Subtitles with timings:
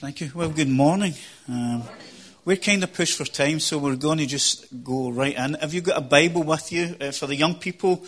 [0.00, 0.30] Thank you.
[0.32, 1.14] Well, good morning.
[1.48, 1.82] Um,
[2.44, 5.54] we're kind of pushed for time, so we're going to just go right in.
[5.54, 6.94] Have you got a Bible with you?
[7.00, 8.04] Uh, for the young people,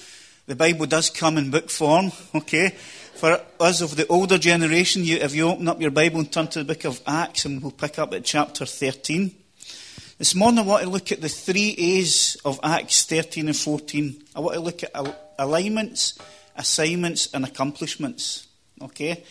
[0.47, 2.69] the Bible does come in book form, okay?
[3.17, 6.47] For us of the older generation, you, if you open up your Bible and turn
[6.49, 9.35] to the book of Acts, and we'll pick up at chapter 13.
[10.17, 14.23] This morning, I want to look at the three A's of Acts 13 and 14.
[14.37, 14.93] I want to look at
[15.41, 16.17] alignments,
[16.55, 18.47] assignments, and accomplishments,
[18.81, 19.25] okay?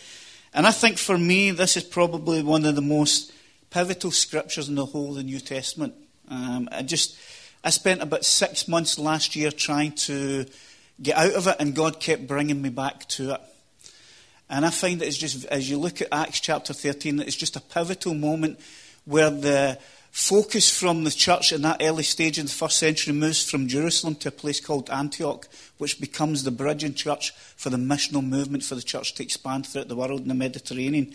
[0.53, 3.31] And I think for me, this is probably one of the most
[3.69, 5.93] pivotal scriptures in the whole of the New Testament.
[6.29, 7.17] Um, I just,
[7.63, 10.45] I spent about six months last year trying to
[11.01, 13.41] get out of it, and God kept bringing me back to it.
[14.49, 17.35] And I find that it's just, as you look at Acts chapter 13, that it's
[17.35, 18.59] just a pivotal moment
[19.05, 19.77] where the
[20.11, 24.15] focus from the church in that early stage in the first century moves from Jerusalem
[24.15, 28.75] to a place called Antioch, which becomes the bridging church for the missional movement for
[28.75, 31.13] the church to expand throughout the world in the Mediterranean.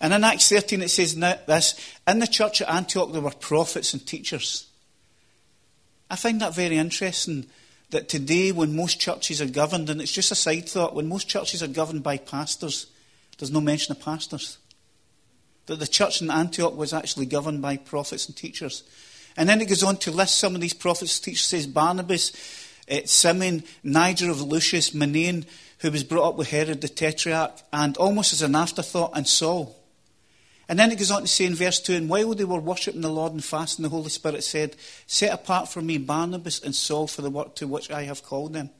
[0.00, 3.92] And in Acts 13 it says this In the church at Antioch there were prophets
[3.92, 4.66] and teachers.
[6.10, 7.46] I find that very interesting
[7.90, 11.28] that today, when most churches are governed, and it's just a side thought, when most
[11.28, 12.86] churches are governed by pastors,
[13.38, 14.58] there's no mention of pastors
[15.66, 18.82] that the church in Antioch was actually governed by prophets and teachers.
[19.36, 21.46] And then it goes on to list some of these prophets and teachers.
[21.46, 22.32] Says Barnabas,
[22.90, 25.46] uh, Simeon, Niger of Lucius, Manaen,
[25.78, 29.76] who was brought up with Herod the Tetrarch, and almost as an afterthought, and Saul.
[30.68, 33.02] And then it goes on to say in verse 2 And while they were worshipping
[33.02, 37.06] the Lord and fasting, the Holy Spirit said, Set apart for me Barnabas and Saul
[37.06, 38.70] for the work to which I have called them.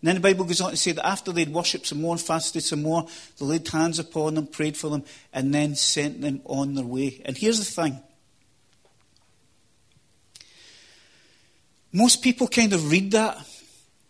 [0.00, 2.20] And then the Bible goes on to say that after they'd worshipped some more and
[2.20, 3.06] fasted some more,
[3.38, 7.20] they laid hands upon them, prayed for them, and then sent them on their way.
[7.24, 8.00] And here's the thing
[11.92, 13.38] most people kind of read that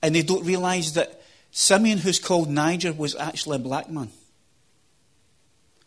[0.03, 4.11] and they don't realize that Simeon, who's called Niger, was actually a black man.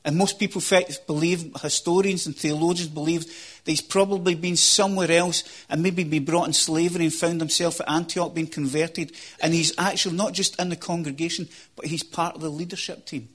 [0.04, 0.62] And most people
[1.06, 6.48] believe, historians and theologians believe, that he's probably been somewhere else and maybe been brought
[6.48, 9.12] in slavery and found himself at Antioch being converted.
[9.42, 13.30] And he's actually not just in the congregation, but he's part of the leadership team.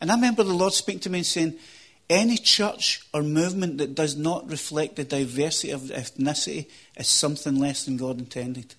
[0.00, 1.58] And I remember the Lord speaking to me and saying,
[2.10, 6.66] any church or movement that does not reflect the diversity of ethnicity
[6.96, 8.74] is something less than God intended.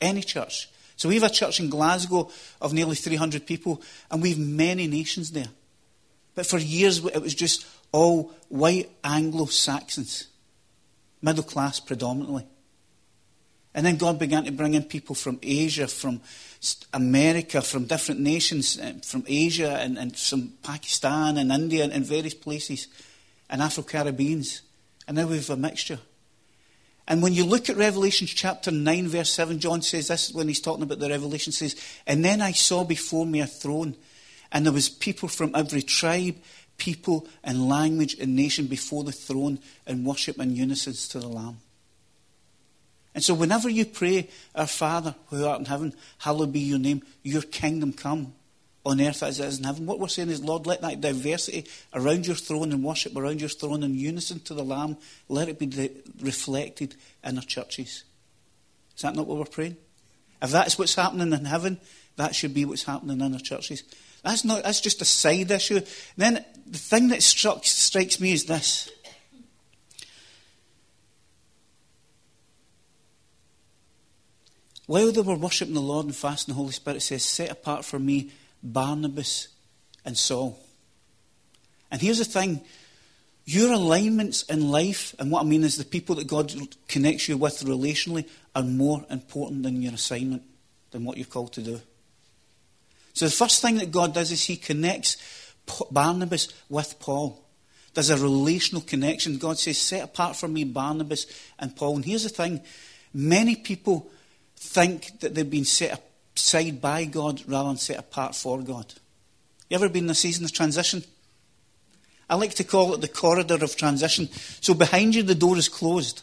[0.00, 0.68] Any church.
[0.98, 2.28] So we have a church in Glasgow
[2.60, 5.46] of nearly 300 people, and we have many nations there.
[6.34, 10.26] But for years, it was just all white Anglo Saxons,
[11.22, 12.46] middle class predominantly.
[13.74, 16.20] And then God began to bring in people from Asia, from
[16.92, 22.04] America, from different nations, eh, from Asia and, and from Pakistan and India and, and
[22.04, 22.88] various places,
[23.48, 24.62] and Afro Caribbeans.
[25.06, 26.00] And now we have a mixture.
[27.08, 30.60] And when you look at Revelation chapter 9, verse 7, John says this when he's
[30.60, 31.74] talking about the revelation says,
[32.06, 33.96] And then I saw before me a throne,
[34.52, 36.36] and there was people from every tribe,
[36.76, 41.60] people, and language and nation before the throne and worship and unison to the Lamb.
[43.14, 47.02] And so whenever you pray, Our Father who art in heaven, hallowed be your name,
[47.22, 48.34] your kingdom come
[48.84, 49.86] on earth as it is in heaven.
[49.86, 53.48] What we're saying is, Lord, let that diversity around your throne and worship around your
[53.48, 54.96] throne in unison to the Lamb,
[55.28, 55.90] let it be
[56.20, 56.94] reflected
[57.24, 58.04] in our churches.
[58.96, 59.76] Is that not what we're praying?
[60.40, 61.80] If that's what's happening in heaven,
[62.16, 63.82] that should be what's happening in our churches.
[64.22, 65.80] That's not that's just a side issue.
[66.16, 68.90] Then the thing that struck, strikes me is this.
[74.86, 77.98] While they were worshipping the Lord and fasting, the Holy Spirit says, Set apart for
[77.98, 78.30] me
[78.62, 79.48] Barnabas,
[80.04, 80.58] and Saul.
[81.90, 82.62] And here's the thing
[83.44, 86.52] your alignments in life, and what I mean is the people that God
[86.86, 90.42] connects you with relationally, are more important than your assignment,
[90.90, 91.80] than what you're called to do.
[93.14, 95.16] So the first thing that God does is He connects
[95.90, 97.42] Barnabas with Paul.
[97.94, 99.38] There's a relational connection.
[99.38, 101.26] God says, Set apart for me Barnabas
[101.58, 101.96] and Paul.
[101.96, 102.60] And here's the thing
[103.14, 104.10] many people
[104.56, 105.92] think that they've been set
[106.38, 108.94] aside by God rather than set apart for God.
[109.68, 111.02] You ever been in a season of transition?
[112.30, 114.28] I like to call it the corridor of transition.
[114.60, 116.22] So behind you, the door is closed.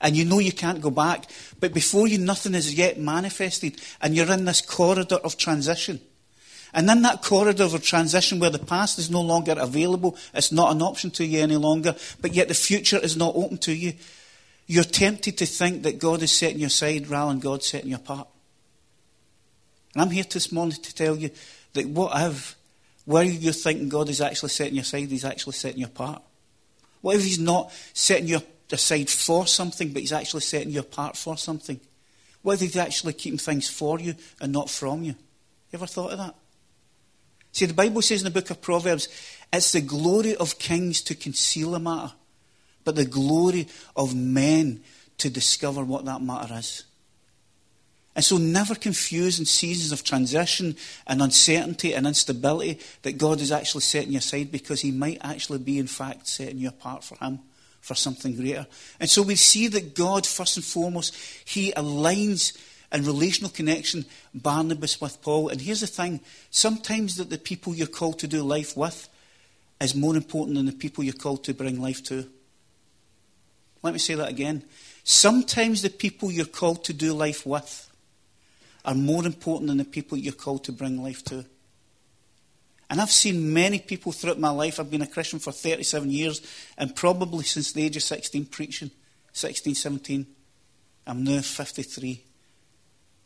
[0.00, 1.26] And you know you can't go back.
[1.58, 3.80] But before you, nothing is yet manifested.
[4.00, 6.00] And you're in this corridor of transition.
[6.72, 10.72] And in that corridor of transition where the past is no longer available, it's not
[10.72, 13.94] an option to you any longer, but yet the future is not open to you,
[14.68, 17.96] you're tempted to think that God is setting you aside rather than God setting you
[17.96, 18.28] apart.
[19.94, 21.30] And I'm here this morning to tell you
[21.72, 22.56] that what if,
[23.04, 26.22] where you're thinking God is actually setting you aside, He's actually setting you apart?
[27.00, 28.40] What if He's not setting you
[28.70, 31.80] aside for something, but He's actually setting you apart for something?
[32.42, 35.14] What if He's actually keeping things for you and not from you?
[35.72, 36.34] You ever thought of that?
[37.52, 39.08] See, the Bible says in the book of Proverbs,
[39.52, 42.12] it's the glory of kings to conceal a matter,
[42.84, 43.66] but the glory
[43.96, 44.82] of men
[45.18, 46.84] to discover what that matter is.
[48.16, 50.76] And so never confuse in seasons of transition
[51.06, 55.58] and uncertainty and instability that God is actually setting you aside because he might actually
[55.58, 57.38] be, in fact, setting you apart for him,
[57.80, 58.66] for something greater.
[58.98, 61.14] And so we see that God, first and foremost,
[61.44, 62.56] he aligns
[62.92, 64.04] in relational connection
[64.34, 65.48] Barnabas with Paul.
[65.48, 66.20] And here's the thing
[66.50, 69.08] sometimes that the people you're called to do life with
[69.80, 72.28] is more important than the people you're called to bring life to.
[73.82, 74.64] Let me say that again.
[75.04, 77.89] Sometimes the people you're called to do life with
[78.84, 81.44] are more important than the people you're called to bring life to.
[82.88, 84.80] And I've seen many people throughout my life.
[84.80, 86.42] I've been a Christian for 37 years
[86.76, 88.90] and probably since the age of 16 preaching,
[89.32, 90.26] 16, 17.
[91.06, 92.24] I'm now 53.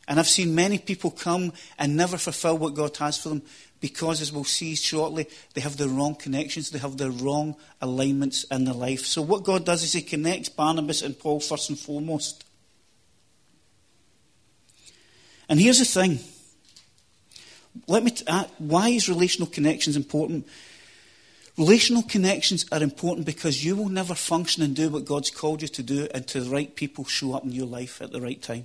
[0.06, 3.42] And I've seen many people come and never fulfill what God has for them
[3.80, 8.44] because, as we'll see shortly, they have the wrong connections, they have the wrong alignments
[8.44, 9.06] in their life.
[9.06, 12.43] So, what God does is He connects Barnabas and Paul first and foremost.
[15.48, 16.18] And here's the thing.
[17.86, 20.46] Let me t- uh, why is relational connections important?
[21.56, 25.68] Relational connections are important because you will never function and do what God's called you
[25.68, 28.64] to do until the right people show up in your life at the right time.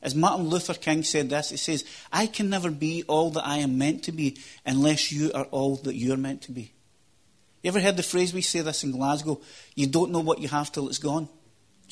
[0.00, 3.58] As Martin Luther King said this, he says, I can never be all that I
[3.58, 4.36] am meant to be
[4.66, 6.72] unless you are all that you're meant to be.
[7.62, 9.40] You ever heard the phrase, we say this in Glasgow,
[9.76, 11.28] you don't know what you have till it's gone?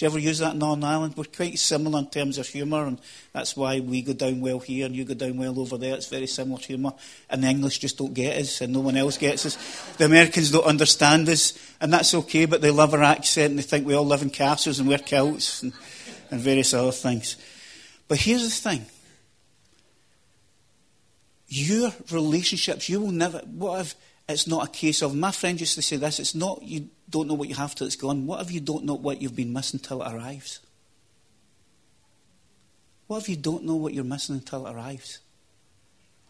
[0.00, 1.14] Do you ever use that in Northern Ireland?
[1.14, 2.99] We're quite similar in terms of humour, and
[3.35, 5.94] that's why we go down well here and you go down well over there.
[5.94, 6.94] It's very similar humour.
[7.29, 9.56] And the English just don't get us, and no one else gets us.
[9.99, 11.52] The Americans don't understand us,
[11.82, 14.31] and that's okay, but they love our accent and they think we all live in
[14.31, 15.75] castles and wear kilts and,
[16.31, 17.37] and various other things.
[18.08, 18.87] But here's the thing
[21.46, 23.94] your relationships, you will never, what if
[24.31, 27.28] it's not a case of, my friend used to say this, it's not you don't
[27.28, 28.26] know what you have till it's gone.
[28.26, 30.60] What if you don't know what you've been missing till it arrives?
[33.06, 35.18] What if you don't know what you're missing until it arrives?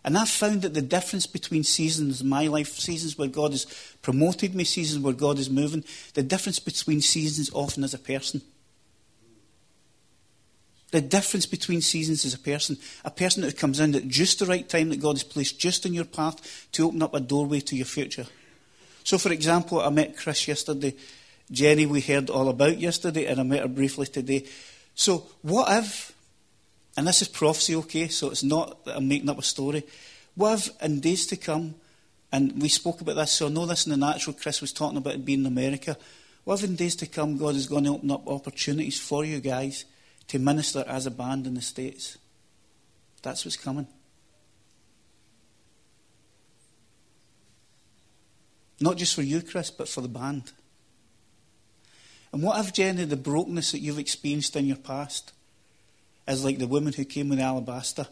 [0.03, 3.67] And I've found that the difference between seasons in my life, seasons where God has
[4.01, 5.85] promoted me, seasons where God is moving,
[6.15, 8.41] the difference between seasons often is a person.
[10.91, 12.79] The difference between seasons is a person.
[13.05, 15.85] A person that comes in at just the right time that God has placed just
[15.85, 18.27] in your path to open up a doorway to your future.
[19.05, 20.95] So, for example, I met Chris yesterday.
[21.51, 24.47] Jenny, we heard all about yesterday, and I met her briefly today.
[24.95, 26.13] So, what if,
[26.97, 29.85] and this is prophecy, okay, so it's not that I'm making up a story.
[30.35, 31.75] What if in days to come,
[32.33, 34.99] and we spoke about this, so I know this in the natural, Chris was talking
[34.99, 35.97] about it being in America.
[36.45, 39.41] What if in days to come, God is going to open up opportunities for you
[39.41, 39.85] guys?
[40.31, 42.17] to minister as a band in the States.
[43.21, 43.89] That's what's coming.
[48.81, 50.53] Not just for you, Chris, but for the band.
[52.33, 55.33] And what if, Jenny, the brokenness that you've experienced in your past
[56.27, 58.07] is like the woman who came with alabaster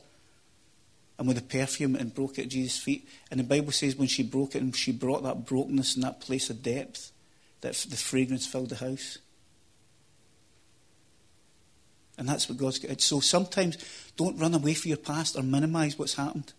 [1.18, 3.08] and with the perfume and broke it at Jesus' feet?
[3.30, 6.20] And the Bible says when she broke it and she brought that brokenness and that
[6.20, 7.12] place of depth,
[7.60, 9.18] that the fragrance filled the house.
[12.18, 13.00] And that's what God's got.
[13.00, 13.78] So sometimes
[14.16, 16.52] don't run away from your past or minimize what's happened.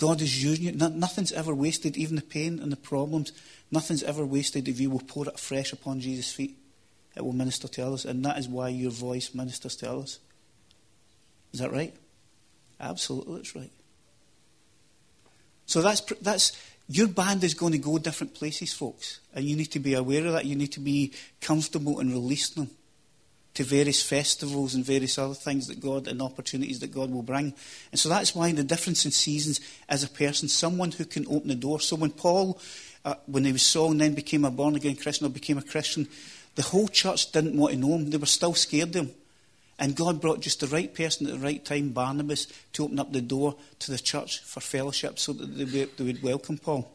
[0.00, 0.72] God is using you.
[0.72, 3.32] Nothing's ever wasted, even the pain and the problems.
[3.70, 6.56] Nothing's ever wasted if you will pour it fresh upon Jesus' feet.
[7.14, 8.06] It will minister to others.
[8.06, 10.18] And that is why your voice ministers to others.
[11.52, 11.94] Is that right?
[12.80, 13.70] Absolutely, that's right.
[15.66, 16.56] So that's, that's
[16.88, 19.20] your band is going to go different places, folks.
[19.34, 20.46] And you need to be aware of that.
[20.46, 22.74] You need to be comfortable in releasing them
[23.54, 27.52] to various festivals and various other things that God and opportunities that God will bring.
[27.90, 31.48] And so that's why the difference in seasons as a person, someone who can open
[31.48, 31.80] the door.
[31.80, 32.60] So when Paul,
[33.04, 35.62] uh, when he was Saul and then became a born again Christian or became a
[35.62, 36.08] Christian,
[36.54, 38.10] the whole church didn't want to know him.
[38.10, 39.10] They were still scared of him.
[39.78, 43.12] And God brought just the right person at the right time, Barnabas, to open up
[43.12, 46.92] the door to the church for fellowship so that they would welcome Paul.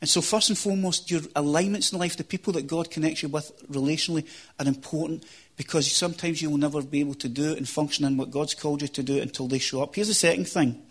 [0.00, 3.28] And so, first and foremost, your alignments in life, the people that God connects you
[3.28, 4.26] with relationally,
[4.58, 5.24] are important
[5.56, 8.80] because sometimes you will never be able to do and function in what God's called
[8.80, 9.94] you to do until they show up.
[9.94, 10.82] Here's the second thing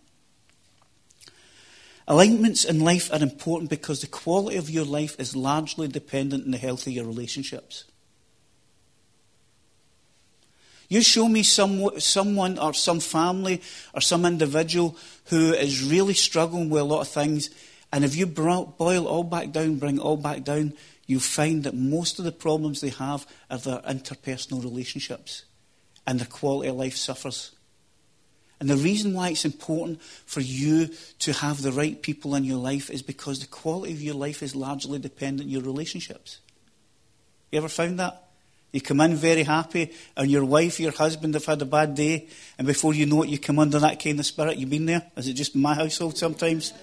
[2.08, 6.52] alignments in life are important because the quality of your life is largely dependent on
[6.52, 7.86] the health of your relationships.
[10.88, 13.62] You show me some, someone or some family
[13.94, 17.52] or some individual who is really struggling with a lot of things
[17.92, 20.74] and if you boil all back down, bring all back down,
[21.08, 25.46] you find that most of the problems they have are their interpersonal relationships.
[26.06, 27.52] And their quality of life suffers.
[28.60, 32.58] And the reason why it's important for you to have the right people in your
[32.58, 36.40] life is because the quality of your life is largely dependent on your relationships.
[37.52, 38.30] You ever found that?
[38.72, 42.28] You come in very happy, and your wife, your husband have had a bad day,
[42.58, 44.58] and before you know it, you come under that kind of spirit.
[44.58, 45.10] You've been there?
[45.18, 46.74] Is it just my household sometimes?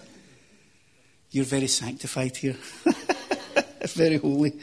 [1.37, 2.57] You're very sanctified here.
[3.89, 4.59] very holy.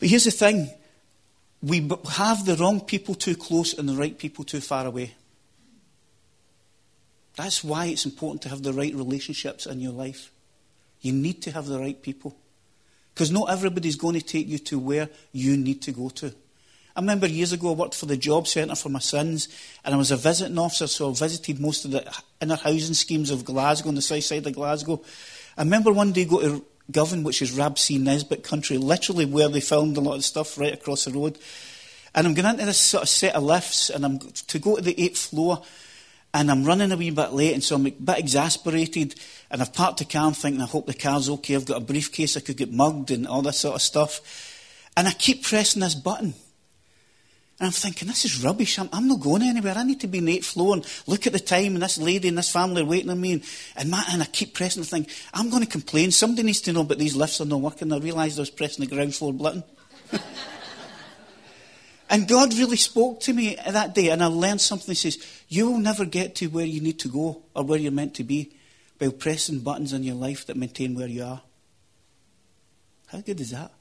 [0.00, 0.70] But here's the thing
[1.62, 5.14] we have the wrong people too close and the right people too far away.
[7.36, 10.32] That's why it's important to have the right relationships in your life.
[11.00, 12.36] You need to have the right people.
[13.14, 16.34] Because not everybody's going to take you to where you need to go to.
[16.98, 19.48] I remember years ago I worked for the job centre for my sons,
[19.84, 22.12] and I was a visiting officer, so I visited most of the
[22.42, 25.00] inner housing schemes of Glasgow, on the south side of Glasgow.
[25.56, 27.98] I remember one day go to Govan, which is Rab C.
[27.98, 31.38] Nesbitt country, literally where they filmed a lot of stuff right across the road.
[32.16, 34.82] And I'm going into this sort of set of lifts, and I'm to go to
[34.82, 35.62] the eighth floor,
[36.34, 39.14] and I'm running a wee bit late, and so I'm a bit exasperated.
[39.52, 41.54] And I've parked the car, I'm thinking, I hope the car's okay.
[41.54, 44.90] I've got a briefcase, I could get mugged, and all this sort of stuff.
[44.96, 46.34] And I keep pressing this button.
[47.60, 48.78] And I'm thinking, this is rubbish.
[48.78, 49.74] I'm, I'm, not going anywhere.
[49.76, 52.38] I need to be eighth floor and look at the time and this lady and
[52.38, 53.32] this family are waiting on me.
[53.32, 55.08] And, and, my, and I keep pressing the thing.
[55.34, 56.12] I'm going to complain.
[56.12, 57.92] Somebody needs to know, but these lifts are not working.
[57.92, 59.64] I realised I was pressing the ground floor button.
[62.10, 64.92] and God really spoke to me that day and I learned something.
[64.92, 67.90] He says, you will never get to where you need to go or where you're
[67.90, 68.54] meant to be
[69.00, 71.42] by pressing buttons in your life that maintain where you are.
[73.08, 73.72] How good is that?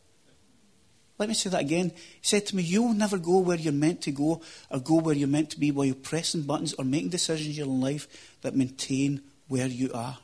[1.19, 1.89] Let me say that again.
[1.95, 5.00] He said to me, You will never go where you're meant to go or go
[5.00, 8.36] where you're meant to be while you're pressing buttons or making decisions in your life
[8.41, 10.19] that maintain where you are.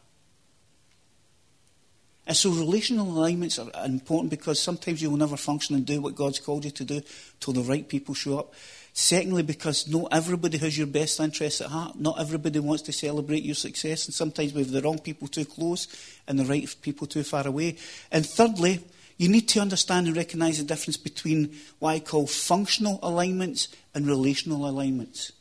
[2.26, 6.16] And so relational alignments are important because sometimes you will never function and do what
[6.16, 7.02] God's called you to do
[7.40, 8.54] till the right people show up.
[8.94, 12.00] Secondly, because not everybody has your best interests at heart.
[12.00, 15.46] Not everybody wants to celebrate your success, and sometimes we have the wrong people too
[15.46, 15.88] close
[16.28, 17.78] and the right people too far away.
[18.12, 18.82] And thirdly,
[19.18, 24.08] you need to understand and recognize the difference between what I call functional alignments and
[24.08, 25.32] relational alignments.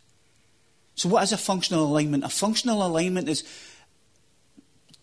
[0.95, 2.25] So, what is a functional alignment?
[2.25, 3.45] A functional alignment is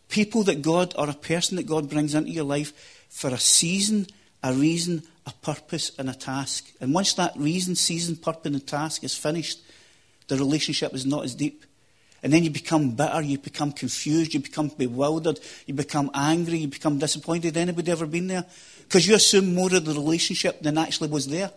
[0.07, 4.07] people that God or a person that God brings into your life for a season,
[4.43, 6.71] a reason, a purpose, and a task.
[6.79, 9.59] And once that reason, season, purpose, and task is finished,
[10.27, 11.65] the relationship is not as deep.
[12.21, 16.67] And then you become bitter, you become confused, you become bewildered, you become angry, you
[16.67, 17.55] become disappointed.
[17.55, 18.45] Anybody ever been there?
[18.83, 21.51] Because you assume more of the relationship than actually was there.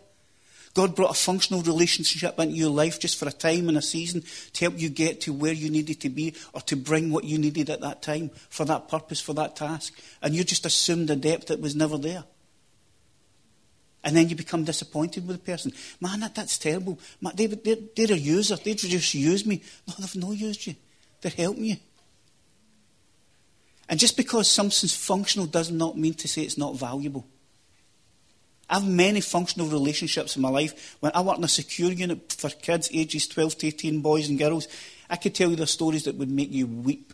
[0.75, 4.23] God brought a functional relationship into your life just for a time and a season
[4.55, 7.39] to help you get to where you needed to be or to bring what you
[7.39, 9.93] needed at that time for that purpose, for that task.
[10.23, 12.25] And you just assumed a depth that was never there.
[14.05, 15.73] And then you become disappointed with the person.
[16.01, 16.99] Man, that, that's terrible.
[17.21, 18.57] Man, they, they're, they're a user.
[18.57, 19.63] They just use me.
[19.87, 20.75] No, they've not used you.
[21.21, 21.77] They're helping you.
[23.89, 27.27] And just because something's functional does not mean to say it's not valuable.
[28.69, 30.97] I have many functional relationships in my life.
[31.01, 34.39] When I worked in a secure unit for kids ages 12 to 18, boys and
[34.39, 34.67] girls,
[35.11, 37.13] I could tell you the stories that would make you weep.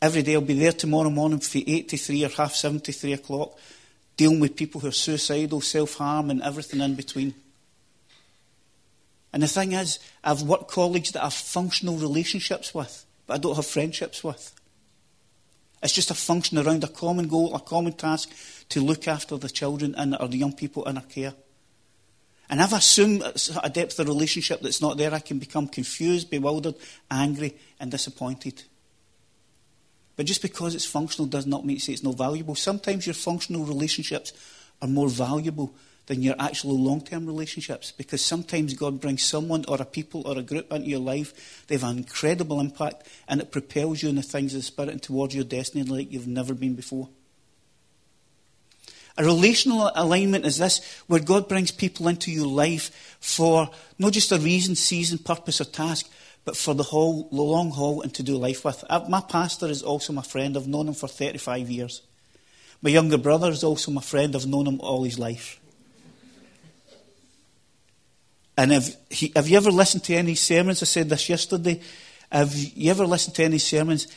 [0.00, 2.92] Every day I'll be there tomorrow morning from 8 to 3 or half 7 to
[2.92, 3.58] 3 o'clock
[4.16, 7.34] dealing with people who are suicidal, self harm, and everything in between.
[9.32, 13.38] And the thing is, I've worked colleagues that I have functional relationships with, but I
[13.38, 14.54] don't have friendships with.
[15.82, 18.30] It's just a function around a common goal, a common task
[18.68, 21.34] to look after the children and or the young people in our care.
[22.48, 23.22] And if I assume
[23.62, 26.74] a depth of relationship that's not there, I can become confused, bewildered,
[27.10, 28.62] angry, and disappointed.
[30.22, 32.54] But just because it's functional does not mean to say it's not valuable.
[32.54, 34.32] Sometimes your functional relationships
[34.80, 35.74] are more valuable
[36.06, 40.38] than your actual long term relationships because sometimes God brings someone or a people or
[40.38, 41.64] a group into your life.
[41.66, 44.92] They have an incredible impact and it propels you in the things of the Spirit
[44.92, 47.08] and towards your destiny like you've never been before.
[49.18, 54.30] A relational alignment is this, where God brings people into your life for not just
[54.30, 56.08] a reason, season, purpose, or task,
[56.44, 58.84] but for the whole, the long haul and to do life with.
[58.90, 60.56] Uh, my pastor is also my friend.
[60.56, 62.02] I've known him for 35 years.
[62.80, 64.34] My younger brother is also my friend.
[64.34, 65.60] I've known him all his life.
[68.56, 70.82] And have, he, have you ever listened to any sermons?
[70.82, 71.80] I said this yesterday.
[72.30, 74.08] Have you ever listened to any sermons?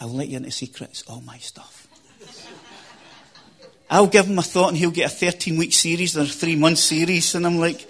[0.00, 1.04] I'll let you into secrets.
[1.06, 1.86] All my stuff.
[3.90, 6.56] I'll give him a thought and he'll get a 13 week series or a three
[6.56, 7.34] month series.
[7.34, 7.86] And I'm like,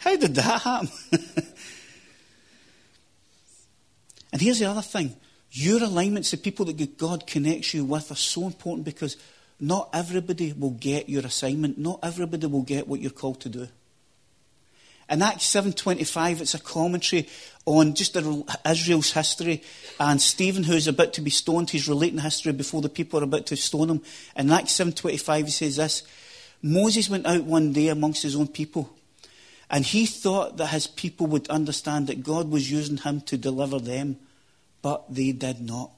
[0.00, 0.90] how did that happen?
[4.34, 5.14] And here's the other thing
[5.52, 9.16] your alignments, the people that God connects you with, are so important because
[9.60, 13.68] not everybody will get your assignment, not everybody will get what you're called to do.
[15.08, 17.28] In Acts 7.25, it's a commentary
[17.64, 18.16] on just
[18.66, 19.62] Israel's history.
[20.00, 23.46] And Stephen, who's about to be stoned, he's relating history before the people are about
[23.46, 24.02] to stone him.
[24.34, 26.02] In Acts 7.25, he says this,
[26.60, 28.90] Moses went out one day amongst his own people.
[29.74, 33.80] And he thought that his people would understand that God was using him to deliver
[33.80, 34.20] them.
[34.82, 35.90] But they did not.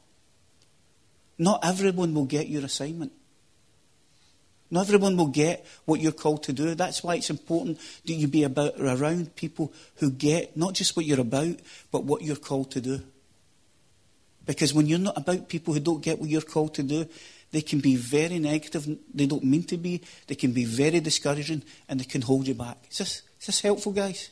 [1.38, 3.12] Not everyone will get your assignment.
[4.70, 6.74] Not everyone will get what you're called to do.
[6.74, 11.04] That's why it's important that you be about around people who get not just what
[11.04, 11.58] you're about,
[11.92, 13.02] but what you're called to do.
[14.46, 17.06] Because when you're not about people who don't get what you're called to do,
[17.52, 18.88] they can be very negative.
[19.12, 20.00] They don't mean to be.
[20.28, 22.78] They can be very discouraging, and they can hold you back.
[22.90, 24.30] Is this, is this helpful, guys?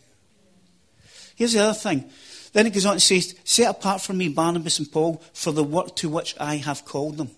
[1.37, 2.11] Here's the other thing.
[2.53, 5.63] Then it goes on and says, Set apart for me Barnabas and Paul for the
[5.63, 7.31] work to which I have called them.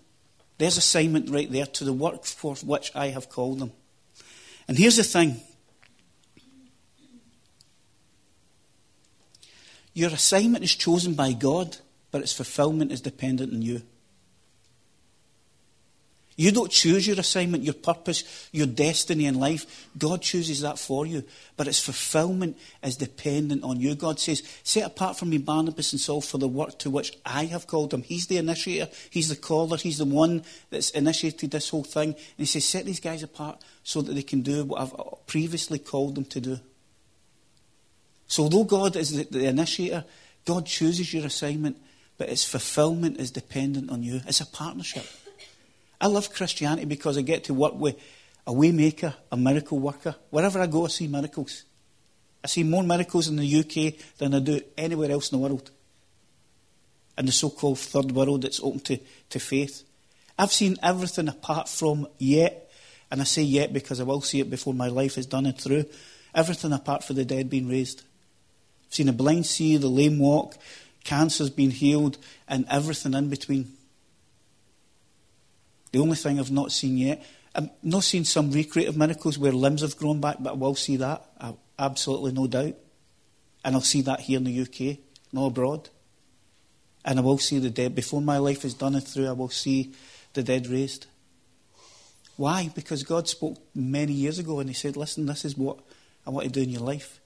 [0.57, 3.73] There's assignment right there to the work for which I have called them.
[4.67, 5.39] And here's the thing
[9.93, 11.77] your assignment is chosen by God,
[12.09, 13.83] but its fulfillment is dependent on you.
[16.39, 19.89] You don't choose your assignment, your purpose, your destiny in life.
[19.97, 21.23] God chooses that for you.
[21.57, 23.95] But its fulfillment is dependent on you.
[23.95, 27.45] God says, Set apart from me Barnabas and Saul for the work to which I
[27.45, 28.03] have called them.
[28.03, 32.09] He's the initiator, He's the caller, He's the one that's initiated this whole thing.
[32.09, 34.93] And He says, Set these guys apart so that they can do what I've
[35.25, 36.59] previously called them to do.
[38.27, 40.05] So, although God is the, the initiator,
[40.45, 41.77] God chooses your assignment,
[42.19, 44.21] but its fulfillment is dependent on you.
[44.27, 45.07] It's a partnership.
[45.99, 47.99] I love Christianity because I get to work with
[48.45, 50.15] a waymaker, a miracle worker.
[50.29, 51.63] Wherever I go, I see miracles.
[52.43, 55.71] I see more miracles in the UK than I do anywhere else in the world.
[57.17, 58.99] In the so called third world that's open to,
[59.31, 59.83] to faith.
[60.37, 62.71] I've seen everything apart from yet,
[63.09, 65.57] and I say yet because I will see it before my life is done and
[65.57, 65.85] through,
[66.35, 68.03] everything apart from the dead being raised.
[68.87, 70.57] I've seen the blind see, the lame walk,
[71.03, 73.76] cancer's been healed, and everything in between.
[75.91, 77.23] The only thing I've not seen yet,
[77.55, 80.97] I've not seen some recreative miracles where limbs have grown back, but I will see
[80.97, 81.23] that,
[81.79, 82.75] absolutely no doubt.
[83.63, 84.99] And I'll see that here in the UK,
[85.33, 85.89] not abroad.
[87.03, 87.95] And I will see the dead.
[87.95, 89.93] Before my life is done and through, I will see
[90.33, 91.07] the dead raised.
[92.35, 92.69] Why?
[92.73, 95.79] Because God spoke many years ago and He said, Listen, this is what
[96.25, 97.19] I want to do in your life.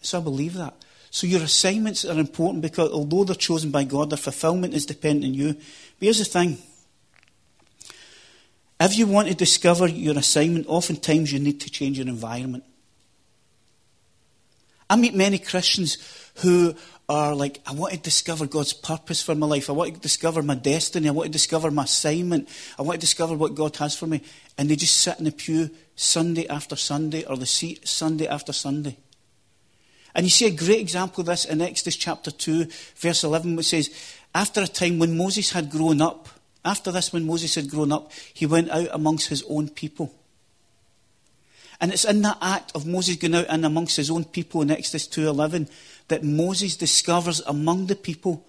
[0.00, 0.74] So I believe that.
[1.10, 5.24] So your assignments are important because although they're chosen by God, their fulfillment is dependent
[5.24, 5.52] on you.
[5.54, 5.62] But
[6.00, 6.58] here's the thing
[8.80, 12.64] if you want to discover your assignment, oftentimes you need to change your environment.
[14.88, 15.98] I meet many Christians
[16.36, 16.74] who
[17.08, 19.70] are like, I want to discover God's purpose for my life.
[19.70, 21.08] I want to discover my destiny.
[21.08, 22.48] I want to discover my assignment.
[22.78, 24.22] I want to discover what God has for me.
[24.58, 28.52] And they just sit in the pew Sunday after Sunday or the seat Sunday after
[28.52, 28.96] Sunday.
[30.14, 33.66] And you see a great example of this in Exodus chapter 2, verse 11, which
[33.66, 33.90] says,
[34.34, 36.28] After a time when Moses had grown up,
[36.66, 40.12] after this, when Moses had grown up, he went out amongst his own people.
[41.80, 44.70] And it's in that act of Moses going out and amongst his own people in
[44.70, 45.70] Exodus 2.11
[46.08, 48.46] that Moses discovers among the people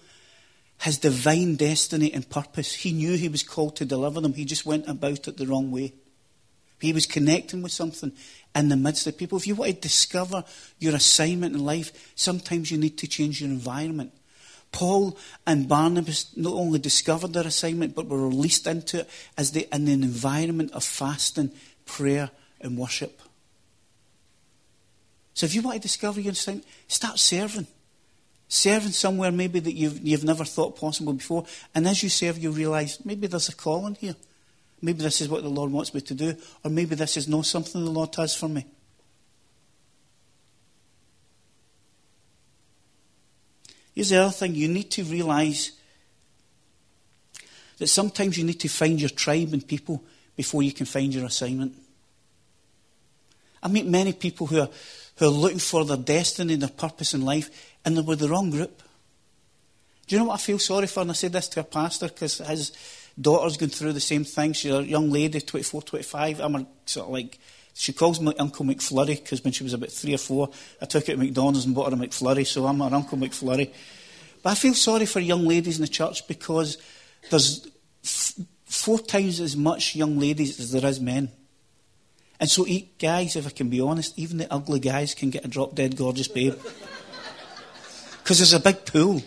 [0.80, 2.72] his divine destiny and purpose.
[2.72, 4.34] He knew he was called to deliver them.
[4.34, 5.92] He just went about it the wrong way.
[6.80, 8.12] He was connecting with something
[8.54, 9.38] in the midst of people.
[9.38, 10.44] If you want to discover
[10.78, 14.12] your assignment in life, sometimes you need to change your environment.
[14.72, 19.66] Paul and Barnabas not only discovered their assignment, but were released into it as they
[19.72, 21.50] in an environment of fasting,
[21.86, 23.20] prayer, and worship.
[25.34, 27.66] So if you want to discover your assignment, start serving.
[28.48, 31.44] Serving somewhere maybe that you've, you've never thought possible before.
[31.74, 34.16] And as you serve, you realize maybe there's a calling here.
[34.80, 37.46] Maybe this is what the Lord wants me to do, or maybe this is not
[37.46, 38.64] something the Lord has for me.
[43.98, 45.72] Here's the other thing you need to realize
[47.78, 50.04] that sometimes you need to find your tribe and people
[50.36, 51.74] before you can find your assignment.
[53.60, 54.68] I meet many people who are,
[55.16, 58.28] who are looking for their destiny and their purpose in life, and they're with the
[58.28, 58.84] wrong group.
[60.06, 61.00] Do you know what I feel sorry for?
[61.00, 62.70] And I said this to a pastor because his
[63.20, 64.52] daughter's going through the same thing.
[64.52, 66.38] She's a young lady, 24, 25.
[66.38, 67.36] I'm a, sort of like
[67.78, 70.50] she calls me Uncle McFlurry because when she was about three or four,
[70.82, 73.72] I took her to McDonald's and bought her a McFlurry, so I'm her Uncle McFlurry.
[74.42, 76.76] But I feel sorry for young ladies in the church because
[77.30, 77.68] there's
[78.04, 81.30] f- four times as much young ladies as there is men.
[82.40, 82.66] And so,
[82.98, 85.96] guys, if I can be honest, even the ugly guys can get a drop dead
[85.96, 86.54] gorgeous babe.
[88.18, 89.22] Because there's a big pool.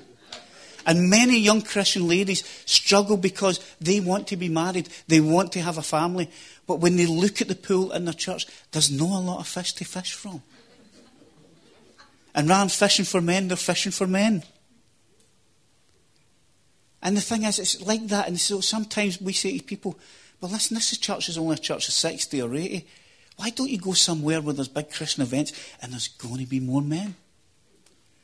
[0.86, 5.62] And many young Christian ladies struggle because they want to be married, they want to
[5.62, 6.30] have a family,
[6.72, 9.48] but when they look at the pool in their church, there's not a lot of
[9.50, 10.42] fish to fish from.
[12.34, 14.44] And rather than fishing for men, they're fishing for men.
[17.04, 18.30] And the thing is, it's like that.
[18.30, 20.00] And so sometimes we say to people,
[20.40, 22.88] well, listen, this church is only a church of 60 or 80.
[23.36, 26.62] Why don't you go somewhere where there's big Christian events and there's going to be
[26.62, 27.16] more men?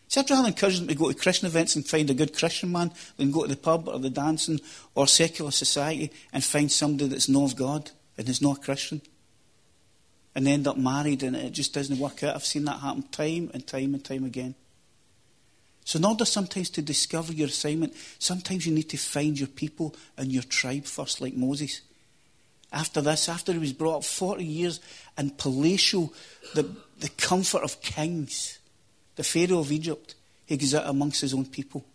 [0.07, 2.71] See, I'd rather encourage them to go to Christian events and find a good Christian
[2.71, 4.61] man than go to the pub or the dancing
[4.95, 9.01] or secular society and find somebody that's not of God and is not a Christian.
[10.35, 12.35] And they end up married and it just doesn't work out.
[12.35, 14.55] I've seen that happen time and time and time again.
[15.83, 19.95] So, in order sometimes to discover your assignment, sometimes you need to find your people
[20.17, 21.79] and your tribe first, like Moses.
[22.73, 24.81] After this, after he was brought up 40 years
[25.17, 26.13] in palatial,
[26.53, 28.59] the, the comfort of kings,
[29.15, 31.85] the Pharaoh of Egypt, he goes out amongst his own people.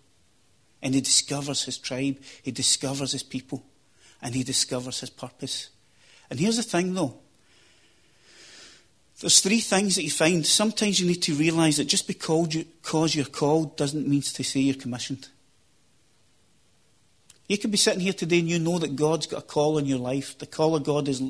[0.80, 3.62] And he discovers his tribe, he discovers his people,
[4.22, 5.68] and he discovers his purpose.
[6.32, 7.18] And here's the thing though
[9.20, 10.46] there's three things that you find.
[10.46, 14.42] Sometimes you need to realize that just because, you, because you're called doesn't mean to
[14.42, 15.28] say you're commissioned.
[17.48, 19.84] You could be sitting here today and you know that God's got a call in
[19.84, 20.38] your life.
[20.38, 21.22] The call of God is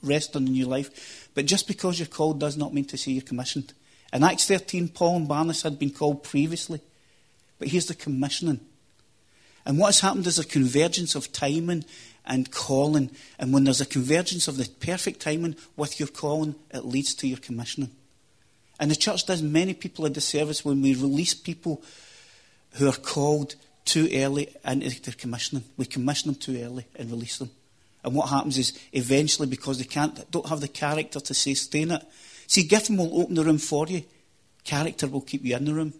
[0.00, 1.28] resting in your life.
[1.34, 3.74] But just because you're called does not mean to say you're commissioned.
[4.12, 6.80] In Acts 13, Paul and Barnabas had been called previously.
[7.58, 8.60] But here's the commissioning.
[9.66, 11.84] And what has happened is a convergence of timing
[12.26, 13.10] and calling.
[13.38, 17.28] And when there's a convergence of the perfect timing with your calling, it leads to
[17.28, 17.90] your commissioning.
[18.78, 21.82] And the church does many people a disservice when we release people
[22.72, 25.64] who are called too early into their commissioning.
[25.76, 27.50] We commission them too early and release them.
[28.04, 32.04] And what happens is eventually, because they can't, don't have the character to sustain it.
[32.46, 34.04] See, gifting will open the room for you.
[34.62, 35.94] Character will keep you in the room.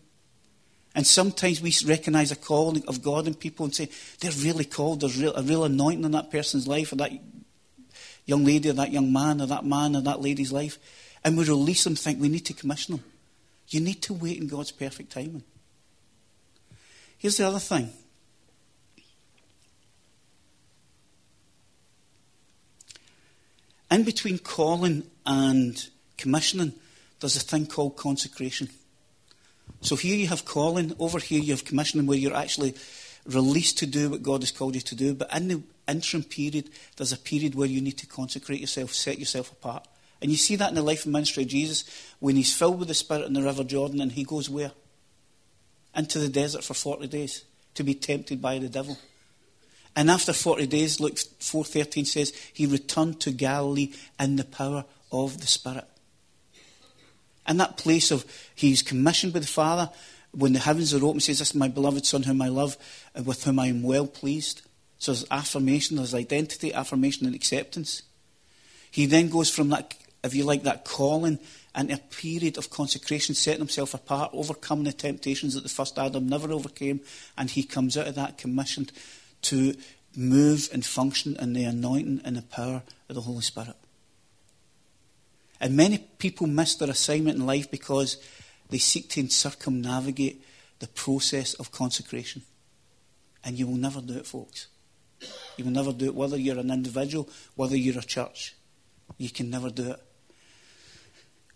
[0.96, 5.02] And sometimes we recognize a calling of God in people and say, they're really called.
[5.02, 7.12] There's real, a real anointing in that person's life, or that
[8.24, 10.78] young lady, or that young man, or that man, or that lady's life.
[11.22, 13.04] And we release them, think we need to commission them.
[13.68, 15.44] You need to wait in God's perfect timing.
[17.18, 17.90] Here's the other thing.
[23.90, 26.72] In between calling and commissioning,
[27.20, 28.70] there's a thing called consecration.
[29.80, 32.74] So here you have calling, over here you have commissioning, where you're actually
[33.24, 35.14] released to do what God has called you to do.
[35.14, 39.18] But in the interim period, there's a period where you need to consecrate yourself, set
[39.18, 39.86] yourself apart.
[40.22, 41.84] And you see that in the life and ministry of Jesus
[42.20, 44.72] when he's filled with the Spirit in the River Jordan and he goes where?
[45.96, 48.98] into the desert for 40 days to be tempted by the devil.
[49.96, 55.40] And after 40 days, Luke 4.13 says, he returned to Galilee in the power of
[55.40, 55.86] the Spirit.
[57.46, 59.90] And that place of, he's commissioned by the Father,
[60.32, 62.76] when the heavens are open, says, this is my beloved Son whom I love,
[63.14, 64.62] and with whom I am well pleased.
[64.98, 68.02] So there's affirmation, there's identity, affirmation, and acceptance.
[68.90, 71.38] He then goes from that, if you like, that calling
[71.74, 76.28] and a period of consecration, setting himself apart, overcoming the temptations that the first Adam
[76.28, 77.00] never overcame,
[77.36, 78.92] and he comes out of that commissioned
[79.42, 79.76] to
[80.16, 83.76] move and function in the anointing and the power of the Holy Spirit.
[85.60, 88.18] And many people miss their assignment in life because
[88.70, 90.44] they seek to circumnavigate
[90.78, 92.42] the process of consecration.
[93.44, 94.66] And you will never do it, folks.
[95.56, 98.54] You will never do it, whether you're an individual, whether you're a church.
[99.18, 100.02] You can never do it.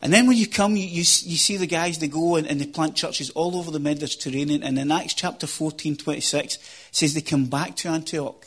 [0.03, 2.59] And then when you come, you, you, you see the guys, they go and, and,
[2.59, 4.63] they plant churches all over the Mediterranean.
[4.63, 6.59] And in Acts chapter 14, 26,
[6.91, 8.47] says they come back to Antioch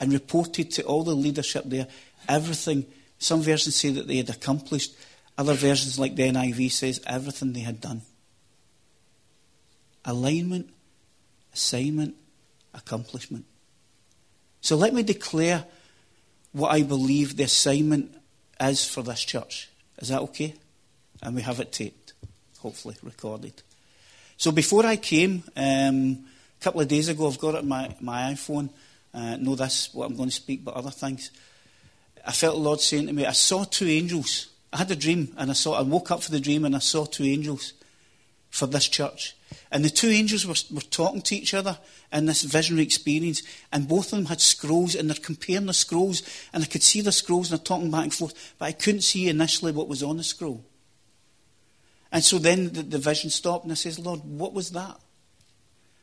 [0.00, 1.86] and reported to all the leadership there
[2.28, 2.84] everything.
[3.18, 4.94] Some versions say that they had accomplished.
[5.36, 8.02] Other versions, like the NIV, says everything they had done.
[10.04, 10.70] Alignment,
[11.52, 12.14] assignment,
[12.74, 13.44] accomplishment.
[14.60, 15.64] So let me declare
[16.52, 18.14] what I believe the assignment
[18.60, 19.68] is for this church.
[19.98, 20.54] Is that okay?
[21.22, 22.12] and we have it taped,
[22.58, 23.62] hopefully recorded.
[24.36, 26.24] So before I came, um,
[26.60, 28.70] a couple of days ago, I've got it on my, my iPhone.
[29.12, 31.30] Uh, know this, what I'm going to speak, but other things.
[32.28, 34.48] I felt the Lord saying to me, I saw two angels.
[34.70, 35.72] I had a dream, and I saw.
[35.72, 37.72] I woke up for the dream, and I saw two angels
[38.50, 39.34] for this church.
[39.72, 41.78] And the two angels were, were talking to each other
[42.12, 46.22] in this visionary experience, and both of them had scrolls, and they're comparing the scrolls,
[46.52, 49.02] and I could see the scrolls, and they're talking back and forth, but I couldn't
[49.02, 50.62] see initially what was on the scroll.
[52.12, 55.00] And so then the, the vision stopped, and I says, Lord, what was that?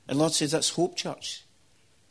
[0.08, 1.44] And Lord says, That's Hope Church.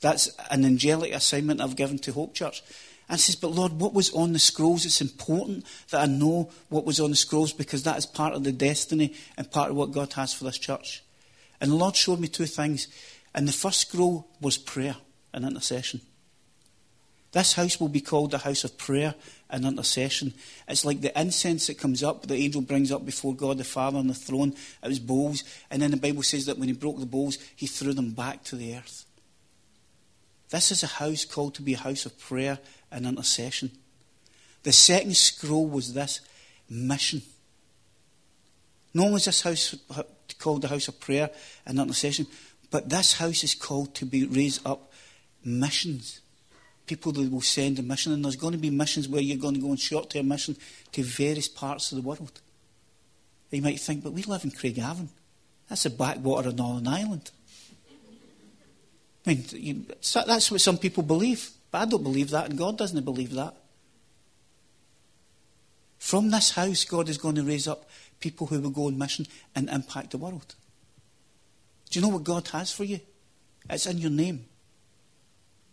[0.00, 2.62] That's an angelic assignment I've given to Hope Church.
[3.08, 4.86] And says, But Lord, what was on the scrolls?
[4.86, 8.44] It's important that I know what was on the scrolls because that is part of
[8.44, 11.02] the destiny and part of what God has for this church.
[11.60, 12.88] And the Lord showed me two things.
[13.34, 14.96] And the first scroll was prayer
[15.32, 16.00] and intercession.
[17.32, 19.16] This house will be called the house of prayer
[19.50, 20.34] and intercession.
[20.68, 23.98] It's like the incense that comes up, the angel brings up before God the Father
[23.98, 24.54] on the throne.
[24.84, 25.42] It was bowls.
[25.68, 28.44] And then the Bible says that when he broke the bowls, he threw them back
[28.44, 29.04] to the earth.
[30.50, 32.60] This is a house called to be a house of prayer
[32.94, 33.70] and intercession.
[34.62, 36.20] The second scroll was this
[36.70, 37.22] mission.
[38.94, 39.74] Not only is this house
[40.38, 41.30] called the house of prayer
[41.66, 42.26] and intercession,
[42.70, 44.92] but this house is called to be raised up
[45.44, 46.20] missions
[46.86, 49.54] people that will send a mission, and there's going to be missions where you're going
[49.54, 50.56] to go on short term mission
[50.92, 52.40] to various parts of the world.
[53.50, 55.08] You might think, but we live in Craigavon.
[55.68, 57.30] That's a backwater of Northern Ireland.
[59.26, 63.04] I mean, that's what some people believe, but I don't believe that, and God doesn't
[63.04, 63.52] believe that.
[65.98, 69.26] From this house, God is going to raise up people who will go on mission
[69.56, 70.54] and impact the world.
[71.90, 73.00] Do you know what God has for you?
[73.68, 74.46] It's in your name.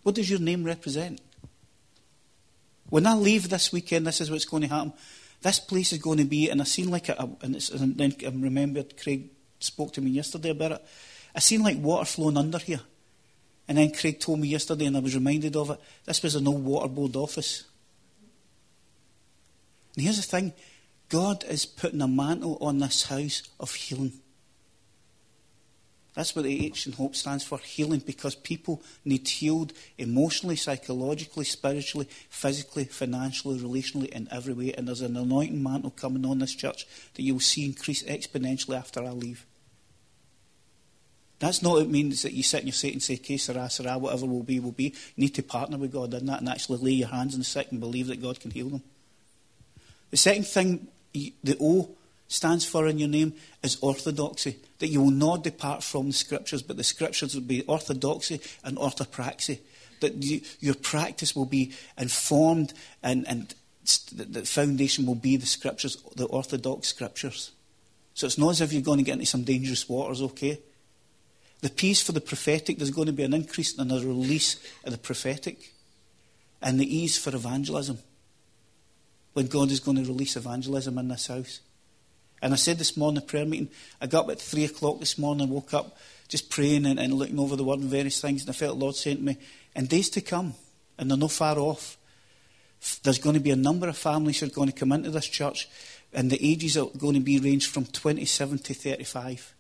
[0.02, 1.22] What does your name represent?
[2.90, 4.94] When I leave this weekend, this is what's going to happen.
[5.44, 8.30] This place is going to be, and I seen like a, and, and then I
[8.30, 10.86] remembered Craig spoke to me yesterday about it.
[11.36, 12.82] I seen like water flowing under here.
[13.72, 15.80] And then Craig told me yesterday, and I was reminded of it.
[16.04, 17.64] This was an old water board office.
[19.96, 20.52] And here's the thing
[21.08, 24.12] God is putting a mantle on this house of healing.
[26.16, 31.46] That's what the H in hope stands for healing because people need healed emotionally, psychologically,
[31.46, 34.74] spiritually, physically, financially, relationally, in every way.
[34.74, 39.02] And there's an anointing mantle coming on this church that you'll see increase exponentially after
[39.02, 39.46] I leave.
[41.42, 43.68] That's not what it means that you sit in your seat and say, "Okay, Sarah,
[43.68, 44.94] Sarah, whatever will be, will be.
[45.16, 47.46] You need to partner with God in that and actually lay your hands on the
[47.46, 48.84] sick and believe that God can heal them.
[50.12, 51.90] The second thing, the O
[52.28, 54.58] stands for in your name is orthodoxy.
[54.78, 58.78] That you will not depart from the scriptures, but the scriptures will be orthodoxy and
[58.78, 59.62] orthopraxy.
[60.02, 63.56] That you, your practice will be informed and, and
[64.14, 67.50] the foundation will be the scriptures, the orthodox scriptures.
[68.14, 70.60] So it's not as if you're going to get into some dangerous waters, okay?
[71.62, 74.92] The P's for the prophetic, there's going to be an increase and a release of
[74.92, 75.74] the prophetic.
[76.62, 78.00] And the E's for evangelism.
[79.34, 81.62] When God is going to release evangelism in this house.
[82.42, 83.70] And I said this morning, at prayer meeting,
[84.02, 85.98] I got up at three o'clock this morning, woke up
[86.28, 88.84] just praying and, and looking over the word and various things, and I felt the
[88.84, 89.38] Lord saying to me,
[89.76, 90.56] in days to come,
[90.98, 91.98] and they're not far off,
[93.04, 95.28] there's going to be a number of families who are going to come into this
[95.28, 95.70] church,
[96.14, 99.54] and the ages are going to be ranged from 27 to 35.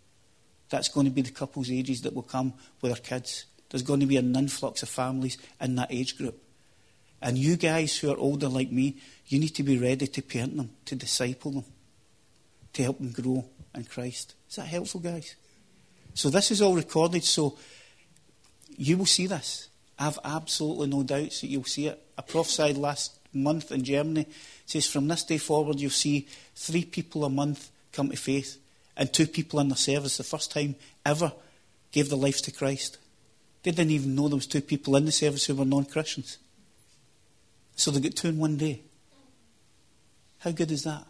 [0.71, 3.45] That's going to be the couple's ages that will come with their kids.
[3.69, 6.41] There's going to be an influx of families in that age group.
[7.21, 10.57] And you guys who are older like me, you need to be ready to parent
[10.57, 11.65] them, to disciple them
[12.73, 14.33] to help them grow in Christ.
[14.49, 15.35] Is that helpful, guys?
[16.13, 17.57] So this is all recorded, so
[18.77, 19.67] you will see this.
[19.99, 22.01] I have absolutely no doubts that you'll see it.
[22.17, 24.21] I prophesied last month in Germany.
[24.21, 24.27] It
[24.65, 28.60] says from this day forward you'll see three people a month come to faith
[28.97, 30.75] and two people in the service the first time
[31.05, 31.31] ever
[31.91, 32.97] gave their lives to Christ.
[33.63, 36.37] They didn't even know there was two people in the service who were non-Christians.
[37.75, 38.81] So they got two in one day.
[40.39, 41.05] How good is that?